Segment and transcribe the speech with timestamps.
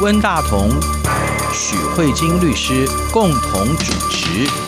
[0.00, 0.70] 温大同、
[1.52, 4.67] 许慧晶律师共同主持。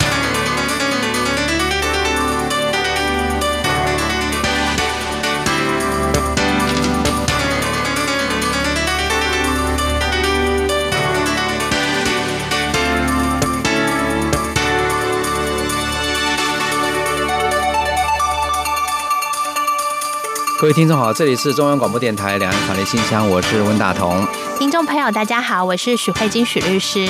[20.60, 24.22] 各位听众好，这里是中央广播电台两岸法律信箱，我是温大同。
[24.58, 27.08] 听众朋友大家好，我是许慧金许律师。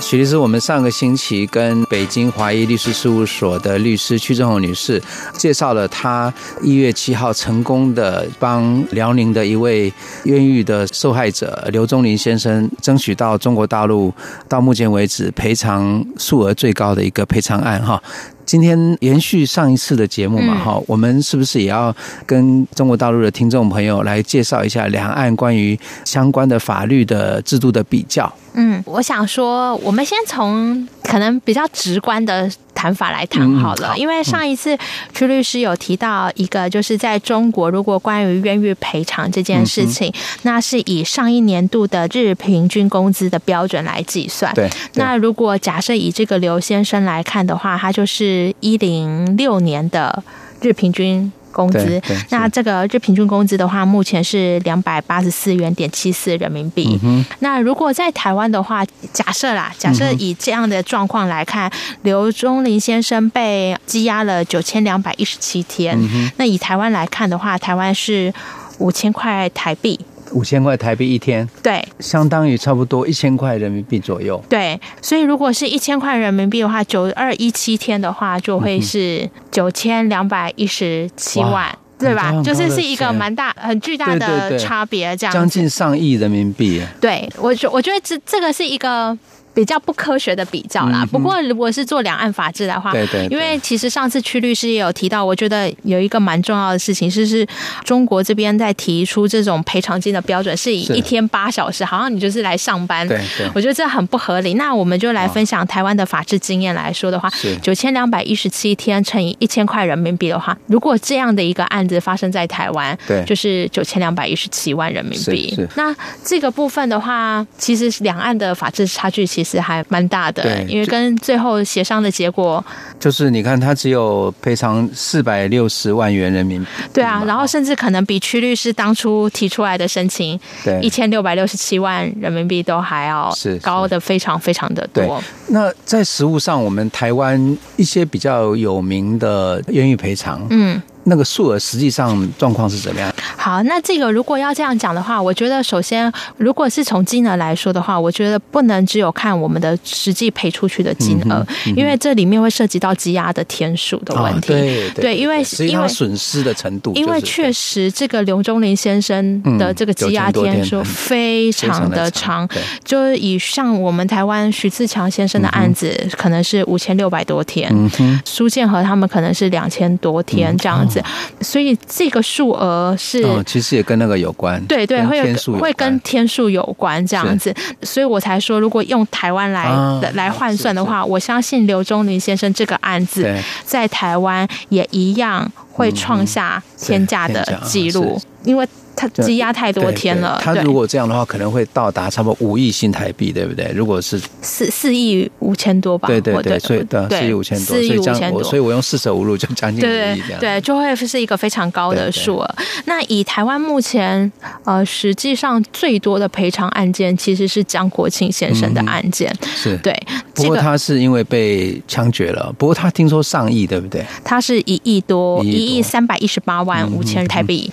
[0.00, 5.00] 许律师，我们上个星期跟北京华谊律师事务所的律师屈正红女士
[5.34, 9.92] 介绍了她一月七号成功的帮辽宁的一位
[10.24, 14.12] 冤狱的受害者刘忠林先生争取到中国大陆
[14.48, 18.02] 到目前为止赔偿数额最高的一个赔偿案哈。
[18.44, 21.94] 今天延续上一次的节目嘛，哈，我们是不是也要
[22.26, 28.32] 跟中国大陆的听众朋友来介绍一下两岸关于相关的法律的制度的比较？
[28.54, 34.76] 嗯，我想说，我们先从可能比较直观的谈法来谈好了，因为上一次
[35.14, 44.52] 屈律师有提到一个，就是在中国，如果关于冤狱赔偿这件事情，那是以上一年度的日平均工资的标准来计算。
[44.54, 44.68] 对。
[44.94, 50.22] 那如果假设以这个刘先生来看的话，他就是一零六年的
[50.60, 51.32] 日平均。
[51.54, 56.98] 工资，那这个日平均工资的话，目前是两百八十四元点七四人民币。
[57.04, 57.24] 嗯。
[57.38, 61.70] 那如果在台湾的话，假设啦，假设以这样的状况来看，
[62.02, 65.96] 刘忠林先生被羁押了九千两百一十七天。
[65.96, 66.28] 嗯。
[66.36, 68.34] 那以台湾来看的话，台湾是
[68.78, 69.98] 五千块台币。
[70.34, 74.42] 五千块台币一天，对，相当于差不多一千块人民币左右。
[74.48, 82.42] 对，所以如果是一千块人民币的话，九二一七天的话，就会是九千两百一十七万，对吧？
[82.42, 86.82] 就是是一个蛮大、很巨大的差别，这样将近上亿人民币。
[87.00, 89.16] 对，我觉我觉得这这个是一个。
[89.54, 91.06] 比较不科学的比较啦。
[91.10, 97.46] 不过如果是做两岸法治的话，对对，因为其实上次屈律师也有提到，我觉得有一个蛮重要的事情，是是
[97.84, 103.06] 中国这边在提出这种赔偿金的标准，是以一天八小时，好像你就是来上班。
[103.06, 104.54] 对对，我觉得这很不合理。
[104.54, 107.30] 那我们就来分享台湾的法治经验来说的话，
[107.62, 115.56] 九千两百一十七天乘以一千块人民币的话，如果这样的一个案子发生在台湾，对，就是九千两百一十七万人民币。
[115.76, 119.43] 那这个部分的话，其实两岸的法治差距其实。
[119.44, 122.64] 其实还蛮大的，因为跟最后协商的结果
[122.98, 135.22] 就是，你看他只有赔偿四百六十万元人民币，对啊，然后甚至可能比屈律师当初提出来的申请，对一千六百六十七万人民币都还要是高的非常非常的多。
[135.48, 140.80] 那在实物上，我们台湾一些比较有名的冤狱赔偿，嗯。
[141.06, 143.13] 那个数额实际上状况是怎么样？
[143.44, 151.46] 好，那这个如果要这样讲的话，我觉得首先，如果是从金额来说的话，我觉得不能只有看我们的实际赔出去的金额，
[151.76, 154.54] 因为这里面会涉及到积压的天数的问题。
[154.54, 167.70] 哦、对对，因为因为损失的程度、就是，因为确实这个刘忠林先生的这个积压天数非常的长，嗯、就是以像我们台湾徐自强先生的案子，嗯、可能是五千六百多天，
[168.00, 171.04] 嗯、苏建和他们可能是两千多天这样子。
[171.42, 179.68] 所以这个数额是，哦，其实也跟那个有关，对对，会会跟天数有关这样子，所以我才说，如果用台湾来
[180.14, 183.28] 来换算的话，我相信刘忠林先生这个案子
[183.64, 188.66] 在台湾也一样会创下天价的记录，因为。
[188.96, 190.40] 他积压太多天了。
[190.42, 193.70] 他如果这样的话，可能会到达差不多五亿新台币，对不对？
[193.74, 196.06] 如果是四四亿五千多吧。
[196.06, 200.40] 对对对，所以对四亿五千多，所以这样我所以我用四舍五入就将近五亿这样。
[200.40, 202.54] 对，就会是一个非常高的数额。
[202.84, 204.30] 那以台湾目前
[204.62, 209.34] 呃，实际上最多的赔偿案件其实是江国庆先生的案件。
[209.56, 209.92] 是对，
[210.34, 212.54] 不过他是因为被枪决了。
[212.56, 214.04] 不过他听说上亿，对不对？
[214.22, 217.68] 他是一亿多，一亿三百一十八万五千台币。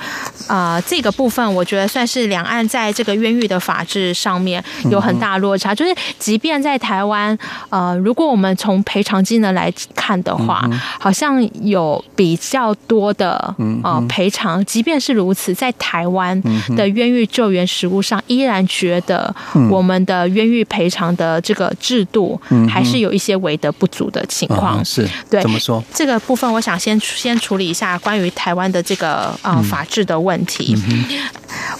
[0.47, 1.10] 啊，这个。
[1.11, 7.37] 部分我觉得算是两岸在这个冤狱的法制上面有很大落差，就是即便在台湾，
[7.69, 10.69] 呃，如果我们从赔偿金额来看的话，
[10.99, 13.53] 好像有比较多的
[13.84, 16.41] 呃赔偿，即便是如此，在台湾
[16.75, 19.34] 的冤狱救援实务上，依然觉得
[19.69, 24.84] 我们的冤狱赔偿的这个制度还是有一些为的不足的情况。
[24.84, 25.08] 是。
[25.29, 25.84] 对，怎么说？
[25.93, 30.75] 这个部分我想先先处理一下关于台湾的这个呃法制的问题。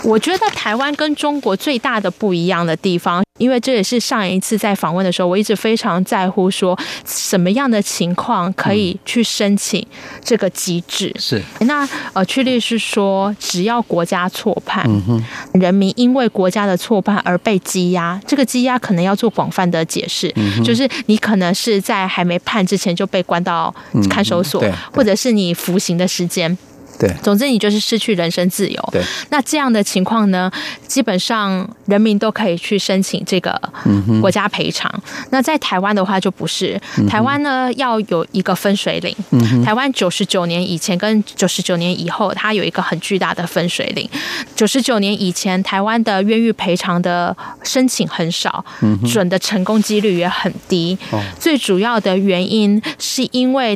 [0.04, 9.86] 我觉得台湾跟中国最大的不一样的地方，因为这也是上一次在访问的时候，我一直非常在乎说什么样的情况可以去申请
[10.24, 11.14] 这个机制。
[11.20, 15.24] 是那呃，曲律师说，只要国家错判，嗯，
[15.54, 23.74] 人民因为国家的错判而被羁押，这个羁押可能要做广泛的解释，嗯，就是你可能是在还没判之前就被关到
[24.10, 26.58] 看守所，嗯，或者是你服刑的时间。
[27.02, 28.90] 对，总之你就是失去人身自由。
[28.92, 29.02] 对，
[29.32, 30.52] 那这样的情况呢，
[30.86, 33.60] 基本上人民都可以去申请这个
[34.22, 34.88] 国家赔偿。
[34.94, 39.16] 嗯、那在台湾的话就不是，嗯、台湾呢要有一个分水岭。
[39.32, 44.08] 嗯、台湾九十九年以前跟九十九年以后，它有一个很巨大的分水岭。
[44.56, 50.96] 九十九年以前，台湾的冤狱赔偿的申请很少，嗯、准的成功几率也很低。
[51.10, 53.76] 哦、最主要的原因是因为。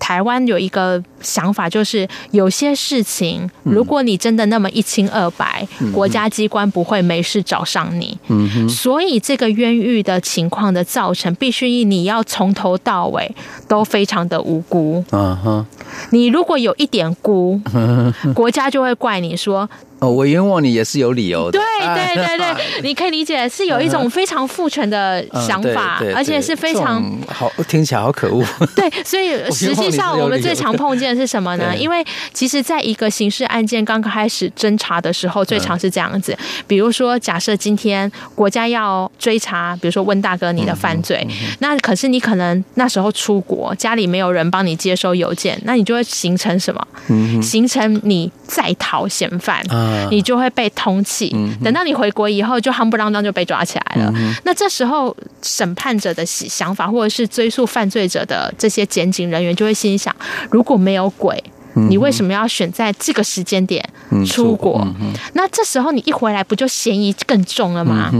[0.00, 8.18] 台湾有一个想法，就是有些事情，如果你真的那么一清二白，嗯、国家机关不会没事找上你。
[8.28, 13.32] 嗯、所以这个冤狱的情况的造成，必须你要从头到尾
[13.68, 15.04] 都非常的无辜。
[15.12, 15.64] 嗯、
[16.10, 17.60] 你如果有一点辜，
[18.34, 19.68] 国家就会怪你说。
[20.00, 21.58] 哦，我冤枉你也是有理由的。
[21.58, 28.44] 对对对对，你可以理解是有一种非常父权的想法，嗯、而且是非常好，听起来好可恶。
[28.74, 31.74] 对，所以实际上我们最常碰见的是什么呢？
[31.76, 36.36] 因为其实在一个刑事案件刚开始侦查的时候，最常是这样子。
[36.66, 41.26] 比如说，假设今天国家要追查，比如说温大哥你的犯罪，
[41.60, 46.88] 那可是你可能那时候出国，家里没有人帮你接收邮件，那你就会形成什么？
[47.08, 49.62] 嗯、形成你在逃嫌犯。
[49.90, 50.08] 嗯。
[50.10, 51.30] 你就会被通缉，
[51.62, 54.12] 等到你回国以后，就夯不啷当就被抓起来了。
[54.44, 60.14] 那这时候审判者的想法，或者是追诉犯罪者的这些检警人员，就会心想：
[60.50, 61.42] 如果没有鬼，
[61.88, 63.86] 你为什么要选在这个时间点
[64.26, 64.86] 出国？
[65.34, 68.10] 那这时候你一回来，不就嫌疑更重了吗？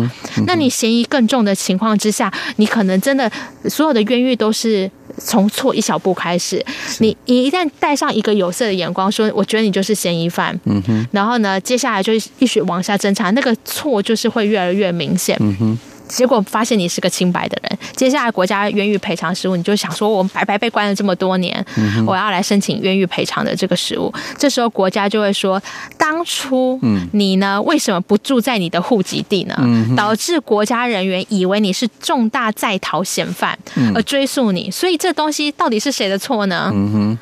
[0.47, 3.31] 那你嫌疑更重的情况之下，你可能真的
[3.69, 4.91] 所有的冤狱都是。
[5.19, 6.65] 从错一小步开始，
[7.01, 15.79] 你你一旦带上一个有色的眼光，说我觉得你就是嫌疑犯，嗯，然后呢，接下来就一直往下侦查，那个错就是会越来越明显，嗯哼。
[16.11, 24.13] 结果发现你是个清白的人，接下来国家冤狱赔偿食物，你就想说，我们白白被关了这么多年，嗯、我要来申请冤狱赔偿的这个食物。
[24.37, 25.63] 这时候国家就会说，
[25.97, 26.79] 当初
[27.13, 29.55] 你呢为什么不住在你的户籍地呢？
[29.61, 33.57] 嗯、导致国家人员以为你是重大在逃嫌犯
[33.95, 36.71] 而追诉你，所以这东西到底是谁的错呢？
[36.75, 37.17] 嗯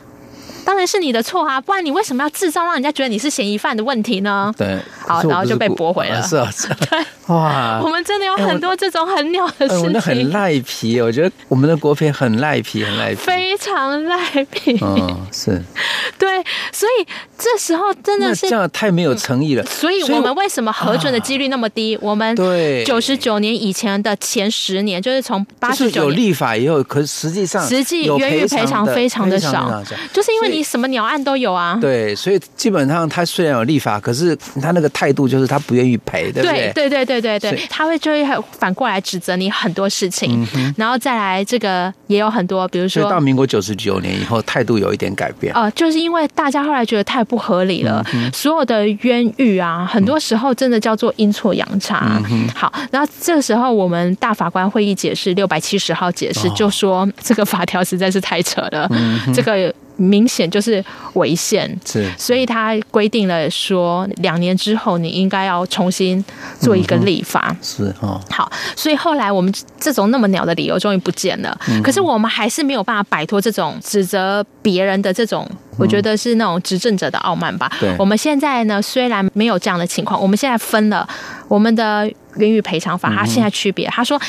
[0.69, 1.59] 当然是你的错啊！
[1.59, 4.53] 不然你为什么要制造让人家觉得你是嫌疑犯的问题呢？
[4.55, 6.23] 对，好，然后就被驳回了。
[6.23, 6.77] 是啊，是啊。
[6.91, 6.99] 对，
[7.35, 9.93] 哇，我们真的有很多这种很鸟的事情。
[9.93, 14.79] 那很赖皮，我觉得我们的国赔很赖皮，很赖皮，非常赖皮。
[14.83, 15.59] 嗯，是。
[16.19, 17.07] 对，所以
[17.39, 19.65] 这时候真的是这样太没有诚意了。
[19.65, 21.97] 所以我们为什么核准的几率那么低？
[22.03, 29.83] 我们对九十九年以前的前十年，就是从八十九有立法以后，可是实际上实际冤狱赔偿非常的少，
[30.13, 30.58] 就是因为你。
[30.59, 31.79] 你什么鸟案都有啊？
[31.81, 36.73] 对，所以基本上他虽然有立法，可是他那个态度就是他不愿意赔，对不对？
[36.75, 38.27] 对对对对对对，他会就会
[38.59, 45.55] 反过来指责你很多事情，嗯、然后再来这个也有很多，比如说到民国九十九年以后，态度有一点改变。
[45.55, 52.21] 哦、呃，就是因为大家后来觉得太不合理了，嗯、所有的冤狱啊，很多时候真的叫做阴错阳差。
[52.29, 59.73] 嗯、好，然后这个时候我们大法官会议解释六百七十号解释就说，哦、这个法条实在是太扯了，嗯、这个。
[59.99, 60.83] 明显就是
[61.15, 66.25] 违宪，是，所以他规定了说，两年之后你应该要重新
[66.61, 68.21] 做一个立法，嗯、是哦。
[68.31, 77.71] 好，所以后来我们这种那么鸟的理由终于不见了，嗯、可是我们还是没有办法摆脱这种指责别人的这种，我觉得是那种执政者的傲慢吧。
[77.99, 81.07] 我们现在呢，虽然没有这样的情况，我们现在分了
[81.49, 84.21] 我们的冤狱赔偿法，它现在区别，他说，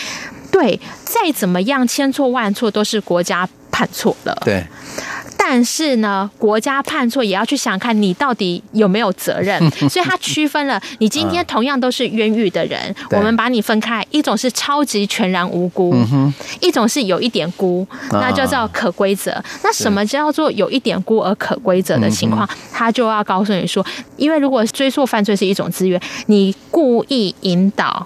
[0.51, 4.65] 对，再怎么样千错万错都是国家判错了，对。
[5.51, 10.79] 但是呢，国家判错也要去想看你到底有没有责任， 所以他区分了。
[10.99, 15.95] 你今天同样都是冤狱的人，我们把你分开，一种是超级全然无辜，
[16.61, 19.43] 一种是有一点辜，那就叫可归责。
[19.63, 22.47] 那什么叫做有一点辜而可归责的情况？
[22.71, 23.83] 他就要告诉你说，
[24.17, 28.05] 因为如果追溯犯罪是一种资源，你故意引导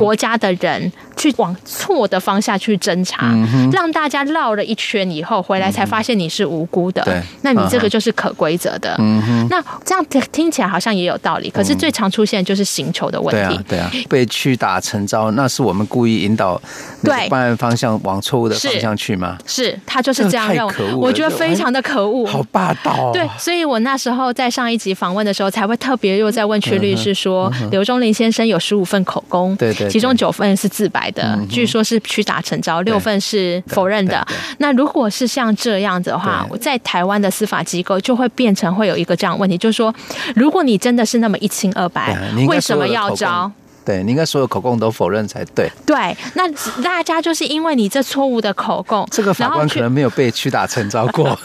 [0.00, 0.90] 国家的人。
[1.22, 7.00] 去往错的方向去侦查，嗯、让大家绕了一圈以后回来才发现你是无辜的。
[7.04, 8.96] 对、嗯，那你这个就是可规则的。
[8.98, 13.56] 嗯，那这样听起来好像也有道理，可是最常出现就是刑求的问题。
[13.68, 16.60] 对啊，对啊，被屈打成招，那是我们故意引导
[17.04, 19.38] 对办案方向往错误的方向去吗？
[19.46, 20.92] 是，他就是这样认为。
[20.94, 23.10] 我觉得非常的可恶，好霸道、哦。
[23.12, 34.26] 对，所以我那时候在上一集访问的时候，才会特别又在问曲律师说，刘忠林先生有十五份口供，对对，其中九份是自白的，据说是屈打成招，六份是否认的。
[34.58, 39.94] 那如果是像这样子的话，在台湾的司法机构就会变成会有一个这样问题，就是说，
[40.34, 42.16] 如果你真的是那么一清二白，
[42.46, 43.50] 为什么要招？
[43.84, 45.68] 对，你应该所有口供都否认才对。
[45.84, 46.48] 对，那
[46.82, 51.36] 大家就是因为你这错误的口供，这个法官可能没有被屈打成招过。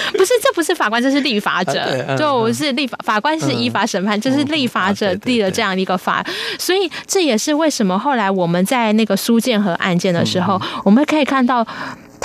[0.12, 1.80] 不是，这不是法官，这是立法者。
[2.08, 6.24] 啊、就是立法法官是依法审判，就、嗯、是立法者立了这样的一个法，
[6.58, 11.66] 所以这也是为什么后来我们在那个苏建和案件的时候，嗯、我们可以看到。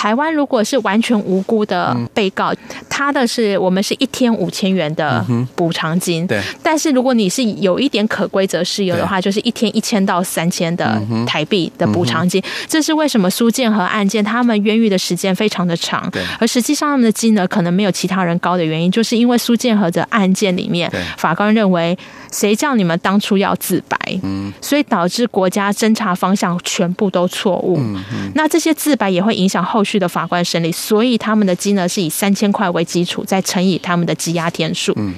[0.03, 2.57] 台湾如果是完全无辜的被告，嗯、
[2.89, 6.27] 他的是我们是一天五千元的补偿金。
[6.27, 6.41] 对。
[6.61, 12.43] 但是如果你是有一点可归责事由的话，就是一天一千到三千的台币的补偿金。
[12.67, 21.97] 这是为什么苏建和案件他们冤狱的时间非常的长，而实际上他们的金额可能没有其他人高的原因，就是因为苏建和的案件里面，法官认为
[22.33, 27.77] 谁叫你们当初要自白，嗯所以导致国家侦查方向全部都错误。
[27.79, 28.03] 嗯
[28.35, 29.93] 那这些自白也会影响后续。
[29.93, 34.91] 的法官审理，所以他们的金额是以三千块为基础，再乘以他们的羁押天数。
[34.97, 35.13] 嗯，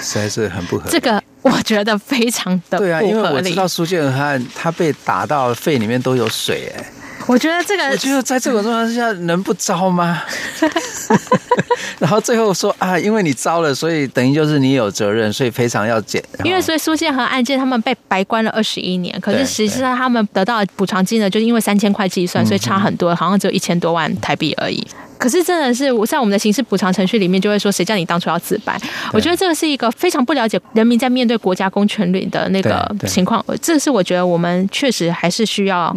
[0.00, 0.90] 实在是很不合理。
[0.90, 2.78] 这个我觉得非常的。
[2.78, 6.84] 对啊，因为我知道苏建和他他被打到肺里面都有水，哎。
[7.26, 10.22] 我觉得这个，我觉得在这种状况之下能不招吗？
[11.98, 16.22] 然后最后说啊，因为你招了，所以等于就是你有责任，所以非常要减。
[16.42, 24.84] 因为所以苏建和案件他们被白关了二十一年，可是实际上他们得到补偿金呢，就是因为三千块计算，所以差很多，好像只有一千多万台币而已。
[25.22, 28.76] 可是真的是我，在我们的刑事补偿程序里面，就会说，谁叫你当初要自白？
[29.12, 33.44] 我觉得这个是一个非常不了解人民在面对国家公权力的那个情况。
[33.62, 35.94] 这是我觉得我们确实还是需要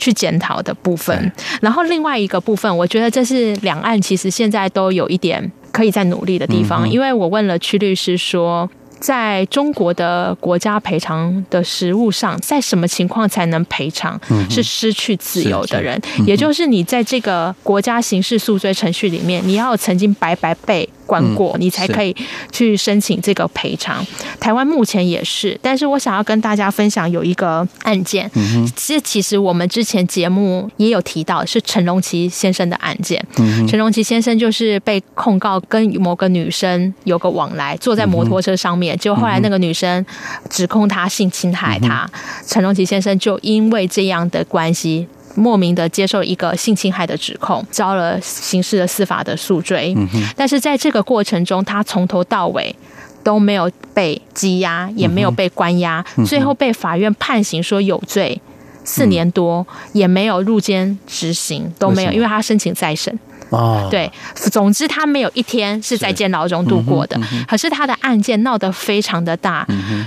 [0.00, 1.32] 去检讨的部分。
[1.62, 6.90] 然后另外一个部分，我觉得这是两岸其实现在都有一点可以再努力的地方。
[6.90, 8.68] 因为我问了屈律师说。
[8.98, 14.20] 在中国的国家赔偿的实务上，在什么情况才能赔偿？
[14.50, 20.88] 是失去自由的人，也就是你在这个国家刑事诉追程序里面，你要曾经白白被。
[21.06, 22.14] 关过，你才可以
[22.52, 24.04] 去申请这个赔偿。
[24.38, 28.30] 台湾目前也是，但是我想要跟大家分享有一个案件，
[28.74, 33.24] 这其实我们之前节目也有提到，是陈荣奇先生的案件。
[33.38, 40.04] 嗯陈荣奇先生就是被控告跟某个女生有个往来，坐在摩托车上面，结果后来那个女生
[40.50, 42.08] 指控他性侵害他，
[42.46, 45.06] 陈荣奇先生就因为这样的关系。
[45.36, 49.94] 莫名的接受一个性侵害的指控，遭了刑事的司法的诉追。
[50.34, 52.74] 但是在这个过程中，他从头到尾
[53.22, 58.40] 都没有被羁押，也没有被关押，最后被法院判刑说有罪，
[58.82, 63.16] 四年多也没有入监执行，都没有，因为他申请再审。
[63.50, 67.18] 哦，对，总之他没有一天是在监牢中度过的。
[67.46, 69.66] 可是他的案件闹得非常的大，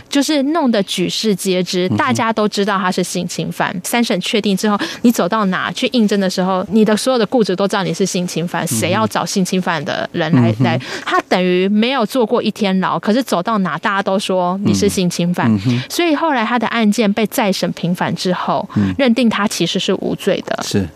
[0.09, 3.73] 就是弄得举世皆知，大家都知道他是性侵犯。
[3.83, 8.67] 三审确定之后，你走到哪去应征的时候，你的所有的雇主都知道你是性侵犯。
[8.67, 10.79] 谁要找性侵犯的人来来？
[11.05, 15.49] 他等于没有坐过一天牢，可是走到哪大家都说你是性侵犯。
[15.89, 18.67] 所以后来他的案件被再审平反之后，
[18.97, 20.59] 认定他其实是无罪的。
[20.63, 20.87] 是。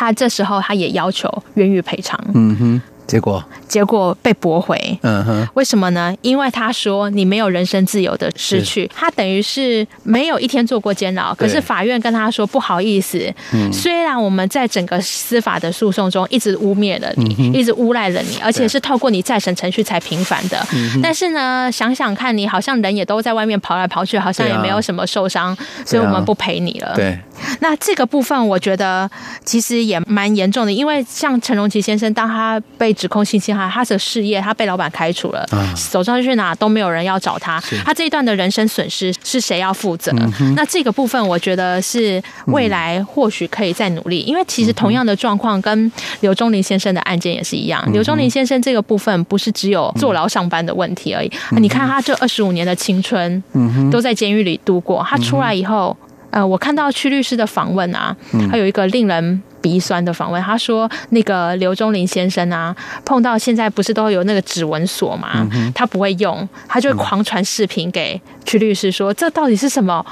[0.00, 2.18] 他这时候他也要求冤狱赔偿。
[2.32, 2.82] 嗯哼。
[3.10, 4.78] 结果，结果被驳回。
[5.02, 6.14] 嗯哼，为什么呢？
[6.22, 11.34] 因为他说你没有人身自由的失去，他等于是没有一天坐过监牢。
[11.34, 13.18] 可是法院跟他说不好意思，
[13.72, 20.64] 虽然我们在整个司法的诉讼中一直污蔑了你，一直诬赖了你，而且是透过你再审程序才平反的。
[21.02, 26.92] 但是呢，想想看你好像人也都在外面跑来跑去，好像也没有什么受伤，所以我们不赔你了。
[26.94, 27.18] 对，
[27.60, 29.10] 那这个部分我觉得
[29.44, 35.46] 其实也蛮严重的，因为像陈荣奇先生，当他被指控性侵害，他的事业他被老板开除了，
[35.90, 40.12] 走上去哪都没有人要找他，他这一段的人生损失是谁要负责？
[40.56, 47.82] 那这个部分我觉得是未来或许可以再努力，因为其实同样的状况跟刘忠林先生的案件也是一样。
[47.92, 53.42] 刘忠林先生这个部分不是只有坐牢上班的问题而已，你看他这二十五年的青春
[53.90, 55.96] 都在监狱里度过，他出来以后，
[56.30, 58.16] 呃，我看到屈律师的访问啊，
[58.50, 59.42] 他有一个令人。
[59.62, 65.46] 鼻酸的访问，他说：“那个刘忠林先生啊，碰到现在不是都有那个指纹锁嘛？
[65.74, 70.02] 他不会用，他就会狂传视频给曲律师说：‘这到底是什么？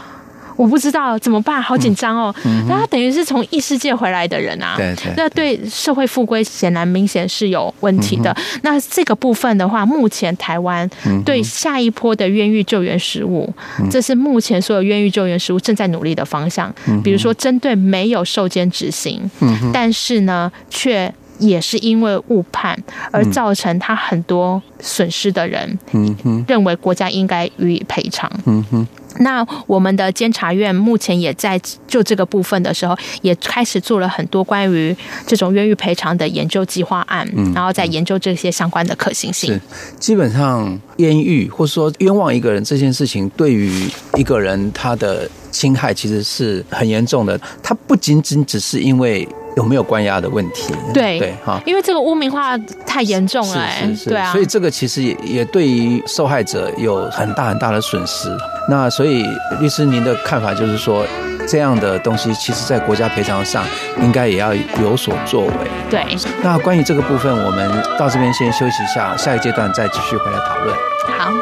[0.58, 2.34] 我不知道怎么办，好紧张哦。
[2.68, 5.58] 那、嗯、他等于是从异世界回来的人啊，对对，那对。
[5.78, 8.32] 社会复归显然明显是有问题的。
[8.32, 10.88] 嗯、那这个部分的话，目前台湾
[11.24, 13.48] 对下一波的冤狱救援实务，
[13.78, 16.74] 嗯、这是目前所有冤狱救援实务正在努力的方向。
[16.88, 22.76] 嗯、比如说，针对没有受监执行，嗯、但是呢，却也是因为误判
[23.12, 28.86] 而造成他很多损失的人，嗯哼，认为国家应该予以赔偿，嗯哼。
[29.18, 34.96] 那我们的监察院目前也在就这个部分的时候，也开始做了很多关于
[35.26, 39.52] 这种冤狱赔偿的研究计划案，嗯，然后在研究这些相关的可行性。
[39.52, 39.60] 是，
[39.98, 47.38] 基本上冤狱或者说冤枉一个人这件事情，对于一个人他的侵害其实是很严重的。
[47.62, 49.28] 他不仅仅只是因为。
[49.58, 50.72] 有没有关押的问题？
[50.94, 58.30] 对对哈，因为这个污名化太严重了，是是是，对啊，所以这个其实也也对于受害者有很大很大的损失。
[58.68, 59.26] 那所以
[59.58, 61.04] 律师您的看法就是说，
[61.48, 63.64] 这样的东西其实在国家赔偿上
[64.00, 65.52] 应该也要有所作为。
[65.90, 66.06] 对，
[66.40, 70.76] 那关于这个部分，我们到这边先休息一下，下一阶段再继续回来讨论。
[71.18, 71.32] 好。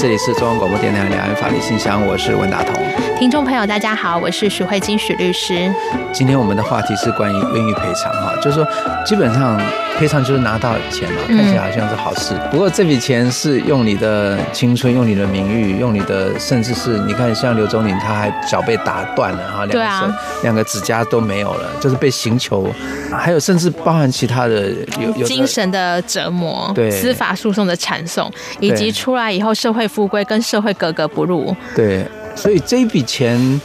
[0.00, 3.09] 这里是中央广播电台两岸法律信箱，我是文大同。
[3.20, 5.70] 听众朋友，大家好，我是许慧金许律师。
[6.10, 8.66] 今天我们的话题是关于冤狱赔偿哈，就是说
[9.04, 9.60] 基本上
[9.98, 12.32] 赔偿就是拿到钱嘛，看起来好像是好事。
[12.32, 22.66] 嗯、不过这笔钱是用你的青春，用你的名誉，用你的，甚至是你看像刘宗宁，他还脚被打断了哈，两个手、啊、两个指甲都没有了，就是被刑求，
[23.12, 32.02] 还有甚至包含其他的有有精神的折磨，对司法诉讼的缠讼，以及出来以后社会复归跟社会格格不入，对。
[32.34, 33.60] 所以这一笔钱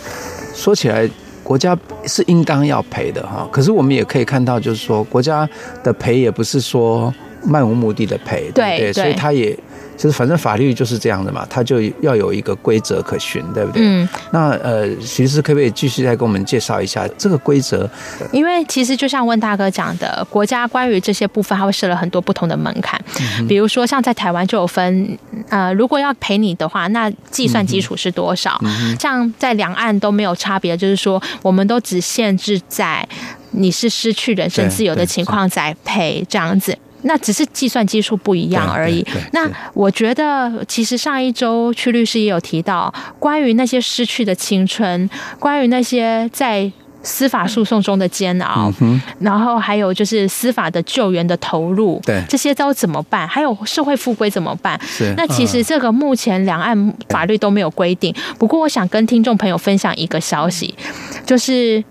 [0.54, 1.10] 说起来，
[1.43, 3.47] 国家是应当要赔的哈。
[3.51, 5.47] 可是我们也可以看到，就是说国家
[5.84, 8.78] 的赔也不是说漫无目的的赔，对？
[8.80, 9.58] 对，所以他也。
[9.97, 13.81] 就是反正法律就是这样的嘛，它就要有一个规则可循，对不对？
[13.84, 14.08] 嗯。
[14.31, 17.89] 那呃，其实可不可以继续再给我们介绍一下这个规则？
[18.31, 22.99] 因为其实就像温大哥讲的，国家关于这些部分，它会设了很多不同的门槛。
[23.39, 25.17] 嗯、比如说，像在台湾就有分，
[25.49, 28.60] 呃，如果要赔你的话，那计算基础是多少？
[28.63, 33.08] 嗯嗯、像在两岸都没有差别，就是说，我们都只限制在
[33.51, 36.77] 你是失去人身自由的情况再赔这样子。
[37.03, 39.05] 那只是计算基数不一样而已。
[39.31, 46.71] 那我觉得，其实上一周曲律师也有提到，关于那些失去的青春，关于那些在
[47.03, 53.27] 司法诉讼中的煎熬，嗯、然后还有就是司法的救援的投入，对这些都怎么办？
[53.27, 54.79] 还有社会复归怎么办？
[54.84, 58.12] 是那其实这个目前两岸法律都没有规定。
[58.39, 60.73] 不过，我想跟听众朋友分享一个消息，
[61.25, 61.84] 就是。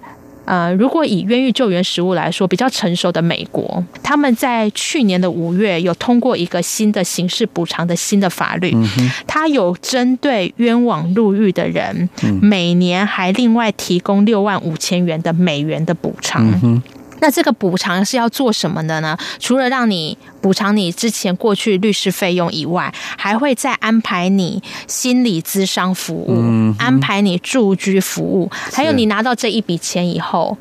[0.44, 8.74] 呃，如果以冤狱救援实务来说，比较成熟的美国，他们在去年的五月有通过一个新的刑事补偿的新的法律，
[9.26, 12.08] 它有针对冤枉入狱的人，
[12.42, 16.82] 每年还另外提供六万五千元的美元的补偿。
[17.24, 19.16] 那这个补偿是要做什么的呢？
[19.38, 30.54] 除了让你补偿你之前过去律师费用以外，还会再安排你心理咨商服务，安排你住居服务，还有你拿到这一笔钱以后，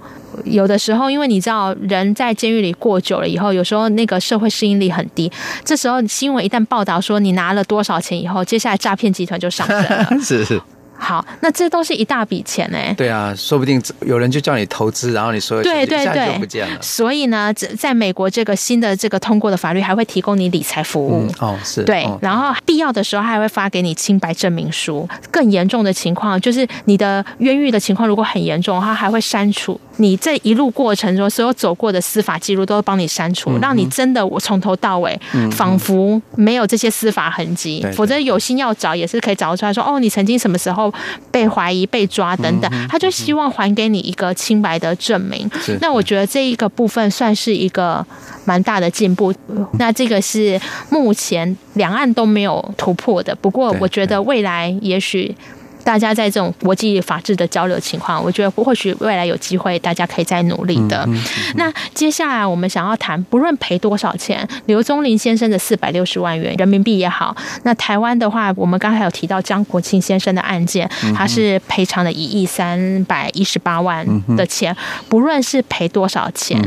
[0.45, 5.29] 有的时候因为你知道人在监狱里过久了以后，有时候那个社会适应力很低，
[5.65, 10.07] 这时候新闻一旦报道说你拿了多少钱以后，接下来诈骗集团就上身了。
[10.21, 10.61] 是 是。
[10.95, 12.77] 好，那这都是一大笔钱呢。
[12.95, 16.81] 对啊，说不定有人就叫你投资，然后你说对对对，就不见了。
[16.81, 21.27] 所以呢，在美国这个新的这个通过的法律，还会提供你理财服务。
[21.27, 21.83] 嗯、哦，是。
[21.83, 25.07] 对，哦、然后必要的时候还会发给你清白证明书。
[25.29, 37.79] 更严重的情况，就是你的冤狱的情况如果很严重，他还会删除你这一路过程中所有走过的司法记录，都会帮你删除，嗯、让你真的我从头到尾，嗯、仿佛没有这些司法痕迹。
[37.79, 40.93] 对对对，否则有心要找，也是可以找出来说，哦，你曾经什么时候
[41.31, 41.83] 被怀疑。
[41.93, 45.47] 被抓等等，他就希望还给你一个清白的证明。
[45.79, 48.03] 那我觉得这一个部分算是一个
[48.45, 49.31] 蛮大的进步。
[49.77, 53.35] 那这个是目前两岸都没有突破的。
[53.35, 55.35] 不过我觉得未来也许。
[55.83, 61.03] 大家在这种国际法治的交流情况，我觉得或许未来有机会，大家可以再努力的。
[61.07, 74.75] 嗯嗯嗯、那接下来我们想要谈，不论赔多少钱，刘宗林先生的四百六十万元人民币也好，那台湾的话，我们刚才有提到江国庆先生的案件，他是赔偿了一亿三百一十八万的钱，
[75.09, 76.59] 不论是赔多少钱，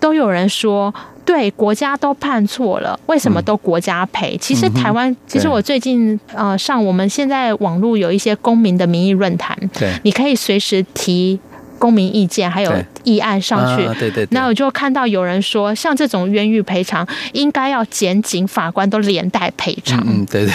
[0.00, 0.92] 都有人说。
[1.24, 4.36] 对，国家都判错了，为什么都国家赔？
[4.36, 11.38] 嗯、其实台湾，其实我最近呃上我们现在网络有一些公民的民意论坛，对，你可以随时提
[11.78, 13.86] 公民意见，还有议案上去。
[13.98, 14.26] 对对。
[14.30, 20.02] 那我就看到有人说，像这种冤狱赔偿，应该要检警法官都连带赔偿。
[20.06, 20.54] 嗯，对对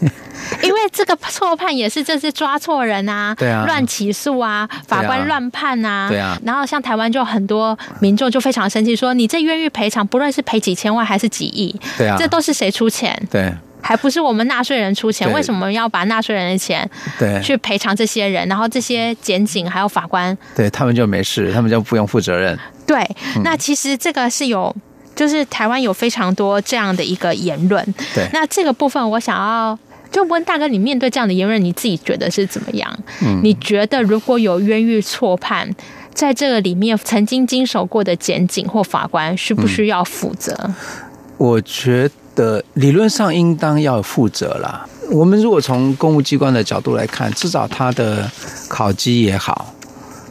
[0.00, 0.10] 对。
[0.62, 6.38] 因为这个错判也是这是抓错人啊，对啊，乱起诉啊，法官乱判啊，对啊。
[6.44, 13.20] 然后像台湾就很多民众就非常生气，说你这冤狱赔偿，不论是赔几千万还是几亿，对啊，这都是谁出钱？
[13.30, 15.30] 对，还不是我们纳税人出钱？
[15.32, 18.46] 为什么要把纳税人的钱对去赔偿这些人？
[18.48, 22.58] 然后这些检警还有法官，对他们就没事，他们就不用负责任。
[22.86, 23.04] 对，
[23.42, 24.74] 那其实这个是有，
[25.14, 27.84] 就是台湾有非常多这样的一个言论。
[28.14, 29.78] 对，那这个部分我想要。
[30.16, 32.98] 就问大哥，你面对这样的言论，你自己觉得是怎么样？
[33.22, 35.68] 嗯，你觉得如果有冤狱错判，
[36.14, 40.58] 在这个里面曾经经手过的检警或法官，需不需要负责？
[40.64, 40.74] 嗯，
[41.36, 44.88] 我觉得理论上应当要负责啦。
[45.10, 48.26] 我们如果从公务机关的角度来看，至少他的
[48.68, 49.74] 考绩也好，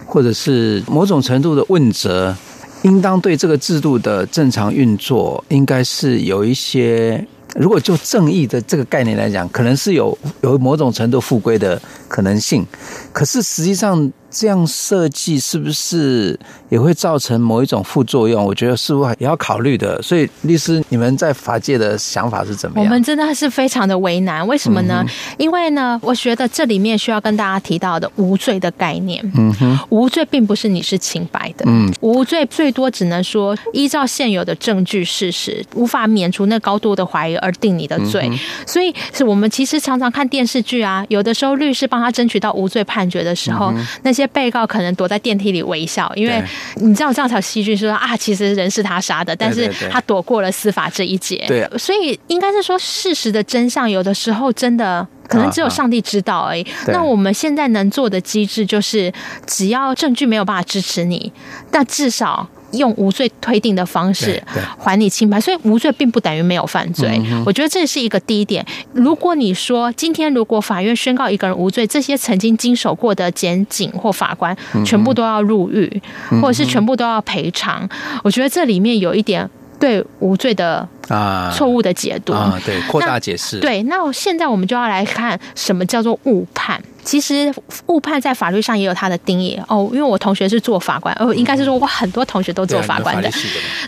[0.08, 2.36] 或者是某种程度的问责，
[2.82, 7.24] 应当对这个制度的正常运作，应该是有一些。
[7.56, 12.65] 如果就正义的这个概念来讲，可能是有有某种程度复归的可能性，
[13.12, 14.12] 可是实际上。
[14.38, 18.43] 这样设计是不是也会造成某一种副作用？
[18.43, 20.02] 我觉得是不是也要考虑的。
[20.02, 22.86] 所以，律师，你们在法界的想法是怎么样？
[22.86, 24.45] 我们真的是非常的为难。
[24.45, 25.02] 为什么呢？
[25.08, 29.24] 嗯、因为呢，我觉得这里面需要跟大家提到的无罪的概念。
[29.38, 31.63] 嗯哼，无罪并不是你是清白的。
[31.65, 38.28] 嗯，无罪最多只能说依照现有的证据事实，无法免除那高度的怀疑而定你的罪。
[38.30, 44.24] 嗯、所以，是我们其实常常看电视剧啊，有的时候律师帮他争取到无罪判决的时候，嗯、那些。
[44.27, 46.43] 被告可能躲在电梯里微笑，因为
[46.75, 51.43] 你知道这样才戏剧说啊，其实人是他杀的，但是他躲过了司法这一劫。
[51.47, 56.65] 对，所以应该是说事实的真相，有的时候真的可能只有上帝知道而已。
[56.88, 59.13] 那我们现在能做的机制就是，
[59.45, 61.31] 只要证据没有办法支持你，
[61.71, 62.49] 但至少。
[62.77, 64.41] 用无罪推定的方式
[64.77, 67.21] 还你清白，所以无罪并不等于没有犯罪。
[67.45, 68.65] 我觉得这是一个第一点。
[68.93, 76.01] 如果你说今天如果法院宣告一个人无罪，这些曾经经手过的检警或法官全部都要入狱，
[76.41, 77.88] 或者是全部都要赔偿，
[78.23, 83.59] 我觉得这里面有一点对无罪的啊错误的解读啊，对扩大解释。
[83.59, 86.81] 对，那现在我们就要来看什么叫做误判。
[87.06, 87.54] 其实
[87.86, 93.30] 误判在法律上也有它的定义哦，因为我同学是做法官，哦，应该是说我很多同学都做法官的。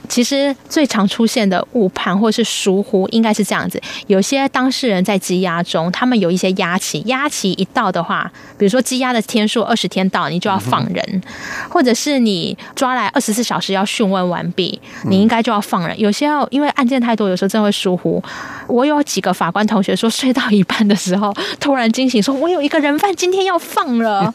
[0.07, 11.21] 其实最常出现的误判或是疏忽，应该是这样子：有些当事人在羁押中，他们有一些押期，押期一到的话，比如说羁押的天数二十天到，你就要放人，
[11.69, 15.99] 或者是你抓来二十四小时要讯问完毕，你应该就要放人。
[15.99, 18.23] 有些因为案件太多，有时候真的会疏忽。
[18.67, 23.06] 我有几个法官同学说， 睡到一半的时候突然惊醒，说我有一个人犯。
[23.13, 24.33] 今天要放了，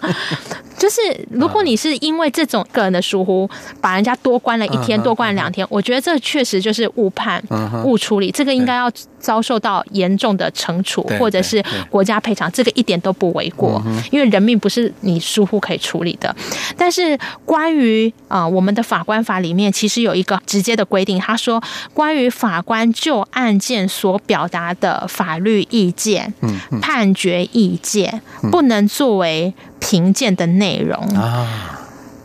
[0.83, 3.49] 就是如果你是因为这种个人的疏忽，
[3.81, 7.41] 把人家多关了一天，多关了两天，我觉得这确实就是误判、
[7.85, 8.91] 误处理，这个应该要
[9.21, 16.35] 遭受到严重的惩处，或者是国家赔偿，这个一点都不为过，因为人命不是你疏忽可以处理的。
[16.77, 21.63] 但是关于啊，我们的法官法里面其实有一个直接的规定，他说
[21.95, 26.35] 关于法官就案件所表达的法律意见、
[26.81, 30.97] 判决意见，不能作为评鉴的内容。
[31.17, 31.81] 啊。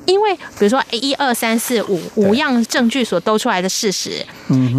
[0.05, 4.25] 因为比如说一二三四五五样证据所兜出来的事实，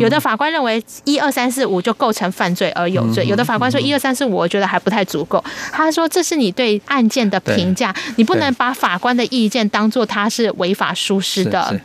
[0.00, 5.44] 有的法官认为一二三四五就构成犯罪而有罪，有的法官说一二三四五我觉得还不太足够。
[5.70, 11.78] 他说这是你对案件的评价，你不能把法官的意见当做他是违法疏失的。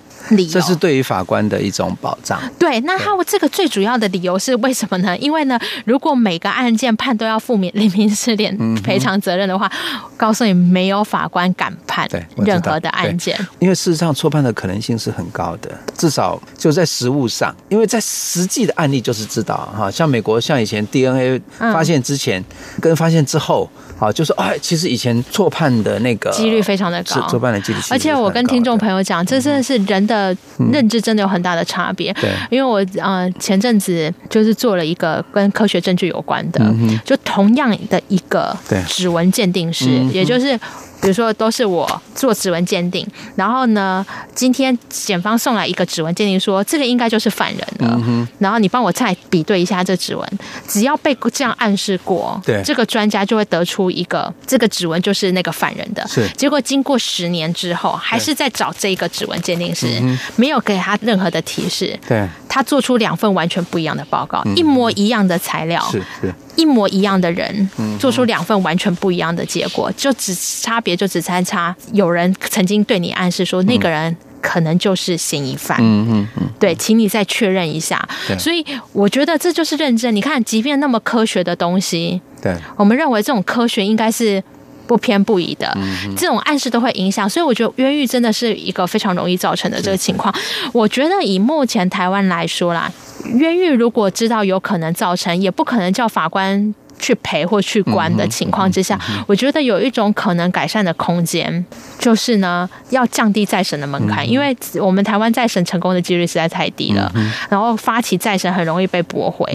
[0.51, 2.39] 这是对于法官的一种保障。
[2.57, 5.15] 对，那他这个最主要的理由是为什么呢？
[5.19, 9.71] 因为呢，如果每个案件判都要负民民事连赔偿责任的话，
[10.17, 12.07] 告诉你，没有法官敢判
[12.37, 13.37] 任何的案件。
[13.59, 22.43] 因为事实上错判的可能性是很高的，至少就在实务上，因为在实际的案例就是知道哈，像美国像以前 DNA 发现之前
[22.81, 23.69] 跟发现之后。
[24.03, 27.79] 好，就是哎，其实以前错判的那个几率非常的高，错判的几率。
[27.89, 30.35] 而且我跟听众朋友讲，这真的是人的
[30.73, 32.11] 认知真的有很大的差别。
[32.19, 36.61] 对，因为我呃前阵子就是做了一个跟科学证据有关的，
[37.05, 38.53] 就同样的一个
[38.85, 40.59] 指纹鉴定师，也就是。
[41.03, 48.01] 比如说，都是我做指纹鉴定，然后呢，今天检方送来一个指纹鉴定，说这个应该就是犯人了。
[48.07, 56.07] 嗯、然后你帮我再比对一下这指纹，只要被这样暗示过，对，这个专家就会得出一个这个指纹就是那个犯人的。
[56.07, 60.01] 是，结果经过十年之后，还是在找这个指纹鉴定师，
[60.37, 61.99] 没有给他任何的提示。
[62.07, 65.85] 对，他做出两份完全不一样的报告，嗯、一模一样的材料。
[65.91, 66.33] 是是。
[66.55, 75.77] 一模一样的人做出两份完全不一样的结果，就只差别就只参差有人曾经对你暗示说那个人可能就是嫌疑犯。
[75.81, 78.07] 嗯嗯嗯，对，请你再确认一下。
[78.37, 80.13] 所以我觉得这就是认证。
[80.15, 84.43] 你看，即便那么科学的东西，对，我们认为这种科学应该是
[84.87, 85.75] 不偏不倚的，
[86.15, 87.29] 这种暗示都会影响。
[87.29, 90.33] 所以我觉得冤狱真的是一个非常容易造成的这个情况。
[90.71, 92.91] 我觉得以目前台湾来说啦。
[93.35, 101.65] 冤狱如果知道有可能造成，也不可能叫法官去赔或去关的情况之下，我觉得有一种可能改善的空间，
[101.97, 107.09] 就是呢，要降低再审的门槛，因为我们台湾再审成功的几率实在太低了，
[107.49, 109.45] 然后发起再审很容易被驳回。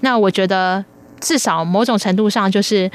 [0.00, 0.82] 那我觉得
[1.20, 2.90] 至少某种程度上就是。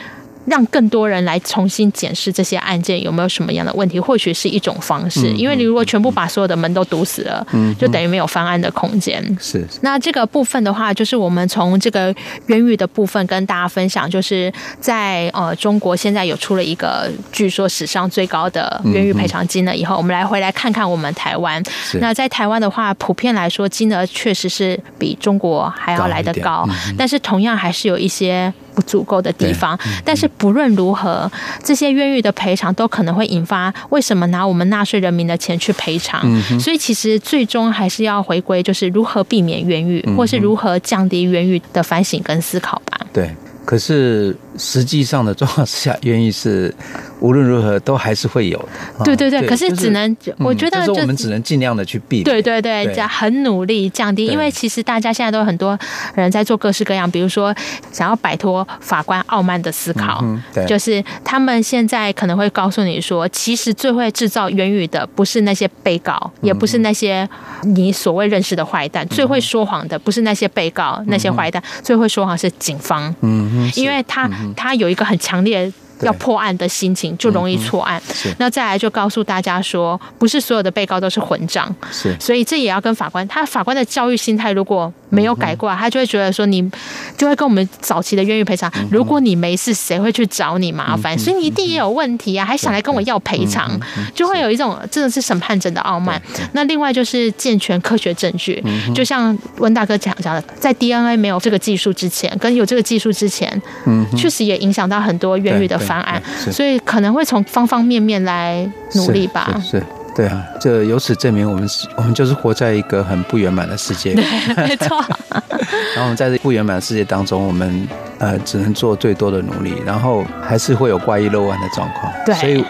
[0.46, 5.28] 让更多人来重新检视这些案件有没有什么样的问题，或许是一种方式。
[5.34, 7.46] 因为你如果全部把所有的门都堵死了，
[7.80, 9.38] 就等于没有翻案的空间。
[9.40, 9.66] 是。
[9.82, 12.14] 那这个部分的话，就是我们从这个
[12.48, 21.62] 冤狱的部分跟大家分享，就是在呃中国现在有出了一个据说史上最高的冤狱赔偿金了以后，我们来回来看看我们台湾。
[22.00, 28.54] 那在台湾的话，普遍来说金额确实是比中国还要来得高，但是同样还是有一些。
[28.76, 31.32] 不足够的地方，但是不论如何，
[31.64, 36.22] 这些冤狱的赔偿都可能会引发为什么拿我们纳税人民的钱去赔偿？
[36.60, 43.00] 所以其实最终还是要回归，就是如何避免冤狱，或是如何降低冤狱的反省跟思考吧。
[43.12, 43.34] 对，
[43.66, 44.36] 可是。
[44.58, 46.74] 实际上的状况之下，冤狱是
[47.20, 49.04] 无论如何都还是会有的。
[49.06, 52.24] 对对对，可是只能我觉得，就是我们只能尽量的去避免。
[52.24, 55.78] 对对对，很努力降低，因为其实大家现在都有很多
[56.16, 57.54] 人在做各式各样，比如说
[57.92, 60.24] 想要摆脱法官傲慢的思考，
[60.68, 67.28] 就是他们现在可能会告诉你说，其实最会制造冤狱的不是那些被告，也不是那些
[67.64, 73.14] 你所谓认识的坏蛋，最会说谎的不是那些被告那些坏蛋，最会说谎是警方。
[73.22, 74.30] 嗯，因为他。
[74.54, 78.02] 他有一个很强烈要破案的心情，就容易错案。
[78.38, 81.74] 那再来就告诉大家说，不是所有的被告都是混账。
[81.92, 86.70] 是，所以这也要跟法官，他法官的教育心态如果没有改过来，他就会觉得说，你
[87.18, 88.72] 就会跟我们早期的冤狱赔偿。
[88.92, 91.18] 如果你没事，谁会去找你麻烦？
[91.18, 93.80] 所以你一定也有问题啊，还想来跟我要赔偿，
[94.14, 96.22] 就会有一种真的是审判者的傲慢。
[96.54, 98.62] 那另外就是健全科学证据，
[98.94, 106.22] 就像温大哥讲讲的，在 DNA 没有这个技术之前，跟有这个技术之前，嗯，确实也影响到很多冤狱的翻案，
[106.52, 109.62] 所以可能会从方方面面来努力吧。
[109.64, 109.82] 是。
[110.16, 114.14] 对啊，这由此证明我们是，我们就是活在一个很不圆满的世界。
[114.14, 114.24] 对，
[114.66, 115.04] 没错。
[115.30, 117.86] 然后我们在这不圆满的世界当中，我们
[118.18, 122.14] 呃只能做最多的努力，然后还是会有挂一漏万的状况。
[122.26, 122.34] 对。
[122.36, 122.64] 所以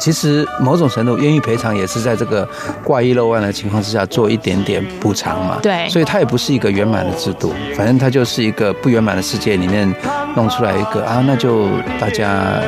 [0.00, 2.48] 其实某种程度，愿意赔偿也是在这个
[2.82, 5.58] 挂一漏万的情况之下做一点点补偿嘛。
[5.62, 5.88] 对。
[5.88, 9.94] 所以它也不是一个圆满的制度，反正它就是一个不圆满的世界里面
[10.34, 11.68] 弄出来一个啊，那就
[12.00, 12.60] 大家。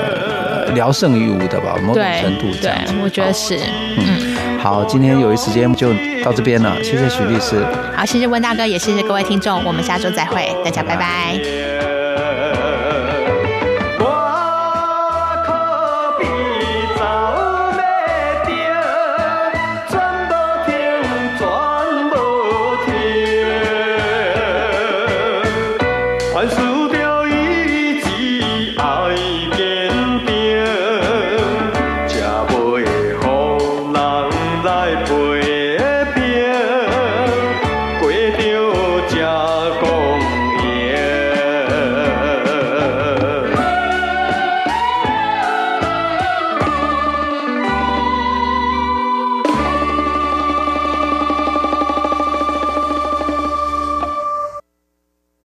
[0.74, 3.58] 聊胜于无的吧，某种程度这样我觉得是。
[3.98, 5.92] 嗯，好，今天有一时间就
[6.24, 7.62] 到这边了，谢谢许律师。
[7.94, 11.91] 好，谢谢温大哥，也谢谢各位听众，我们下周再会，大家拜拜。